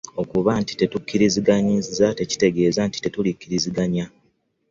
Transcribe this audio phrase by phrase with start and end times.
[0.21, 4.05] Okuba nti tetukkiriziganyizza tekitegeeza nti tetulikkiriziganya.